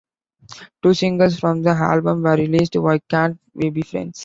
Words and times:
Two 0.81 0.95
singles 0.95 1.39
from 1.39 1.61
the 1.61 1.69
album 1.69 2.23
were 2.23 2.33
released: 2.35 2.75
Why 2.75 2.97
Can't 3.07 3.39
We 3.53 3.69
Be 3.69 3.83
Friends? 3.83 4.19